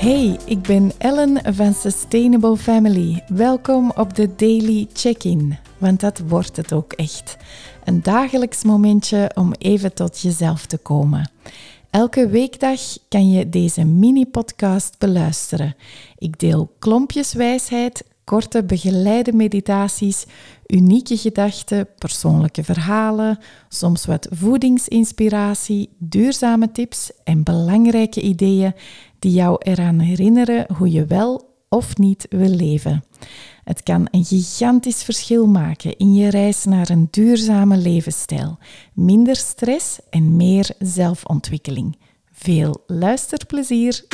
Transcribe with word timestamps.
Hey, 0.00 0.38
ik 0.44 0.62
ben 0.62 0.92
Ellen 0.98 1.54
van 1.54 1.74
Sustainable 1.74 2.56
Family. 2.56 3.24
Welkom 3.28 3.92
op 3.96 4.14
de 4.14 4.34
Daily 4.36 4.88
Check-in, 4.92 5.58
want 5.78 6.00
dat 6.00 6.18
wordt 6.18 6.56
het 6.56 6.72
ook 6.72 6.92
echt. 6.92 7.36
Een 7.84 8.02
dagelijks 8.02 8.64
momentje 8.64 9.30
om 9.34 9.52
even 9.58 9.94
tot 9.94 10.20
jezelf 10.20 10.66
te 10.66 10.78
komen. 10.78 11.30
Elke 11.90 12.28
weekdag 12.28 12.80
kan 13.08 13.30
je 13.30 13.48
deze 13.48 13.84
mini-podcast 13.84 14.98
beluisteren. 14.98 15.74
Ik 16.18 16.38
deel 16.38 16.72
klompjes 16.78 17.32
wijsheid, 17.32 18.04
korte 18.30 18.64
begeleide 18.64 19.32
meditaties, 19.32 20.26
unieke 20.66 21.16
gedachten, 21.16 21.88
persoonlijke 21.98 22.64
verhalen, 22.64 23.38
soms 23.68 24.06
wat 24.06 24.28
voedingsinspiratie, 24.30 25.88
duurzame 25.98 26.72
tips 26.72 27.10
en 27.24 27.42
belangrijke 27.42 28.20
ideeën 28.20 28.72
die 29.18 29.32
jou 29.32 29.56
eraan 29.58 29.98
herinneren 29.98 30.66
hoe 30.76 30.90
je 30.90 31.04
wel 31.04 31.54
of 31.68 31.96
niet 31.96 32.26
wil 32.28 32.48
leven. 32.48 33.04
Het 33.64 33.82
kan 33.82 34.08
een 34.10 34.24
gigantisch 34.24 35.02
verschil 35.02 35.46
maken 35.46 35.96
in 35.96 36.14
je 36.14 36.30
reis 36.30 36.64
naar 36.64 36.90
een 36.90 37.08
duurzame 37.10 37.76
levensstijl, 37.76 38.58
minder 38.92 39.36
stress 39.36 39.98
en 40.10 40.36
meer 40.36 40.70
zelfontwikkeling. 40.78 41.96
Veel 42.32 42.82
luisterplezier! 42.86 44.04